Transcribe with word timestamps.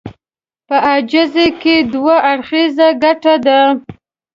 په 0.67 0.75
عاجزي 0.87 1.47
کې 1.61 1.75
دوه 1.93 2.15
اړخيزه 2.31 2.87
ګټه 3.03 3.35
ده. 3.45 3.59